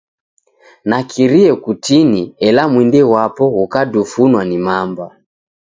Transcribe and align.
Nakirie 0.89 1.49
kutini 1.63 2.21
ela 2.47 2.63
mwindi 2.71 3.01
ghwapo 3.09 3.43
ghukadafunwa 3.55 4.41
ni 4.49 4.57
mamba. 4.65 5.07